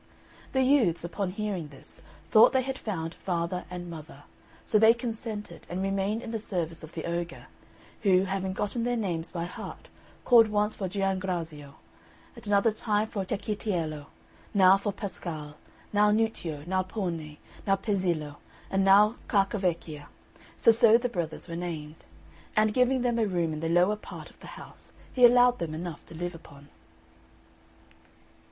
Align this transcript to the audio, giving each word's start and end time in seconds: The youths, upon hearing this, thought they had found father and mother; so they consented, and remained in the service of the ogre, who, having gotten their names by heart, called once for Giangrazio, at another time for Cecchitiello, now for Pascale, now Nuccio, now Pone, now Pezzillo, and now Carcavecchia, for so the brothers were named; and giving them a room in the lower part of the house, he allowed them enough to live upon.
The 0.53 0.63
youths, 0.63 1.03
upon 1.03 1.29
hearing 1.29 1.67
this, 1.67 2.01
thought 2.31 2.53
they 2.53 2.63
had 2.63 2.79
found 2.79 3.13
father 3.13 3.65
and 3.69 3.87
mother; 3.87 4.23
so 4.65 4.79
they 4.79 4.95
consented, 4.95 5.67
and 5.69 5.83
remained 5.83 6.23
in 6.23 6.31
the 6.31 6.39
service 6.39 6.83
of 6.83 6.93
the 6.93 7.05
ogre, 7.05 7.45
who, 8.01 8.23
having 8.23 8.53
gotten 8.53 8.83
their 8.83 8.95
names 8.97 9.31
by 9.31 9.45
heart, 9.45 9.89
called 10.25 10.47
once 10.47 10.73
for 10.75 10.89
Giangrazio, 10.89 11.75
at 12.35 12.47
another 12.47 12.71
time 12.71 13.09
for 13.09 13.23
Cecchitiello, 13.23 14.07
now 14.55 14.75
for 14.75 14.91
Pascale, 14.91 15.53
now 15.93 16.09
Nuccio, 16.09 16.63
now 16.65 16.81
Pone, 16.81 17.37
now 17.67 17.75
Pezzillo, 17.75 18.37
and 18.71 18.83
now 18.83 19.17
Carcavecchia, 19.27 20.07
for 20.59 20.73
so 20.73 20.97
the 20.97 21.09
brothers 21.09 21.47
were 21.47 21.55
named; 21.55 22.05
and 22.55 22.73
giving 22.73 23.03
them 23.03 23.19
a 23.19 23.27
room 23.27 23.53
in 23.53 23.59
the 23.59 23.69
lower 23.69 23.95
part 23.97 24.31
of 24.31 24.39
the 24.39 24.47
house, 24.57 24.93
he 25.13 25.23
allowed 25.27 25.59
them 25.59 25.75
enough 25.75 26.03
to 26.07 26.15
live 26.15 26.33
upon. 26.33 26.69